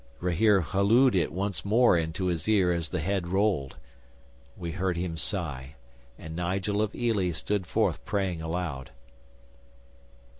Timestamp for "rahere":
0.19-0.61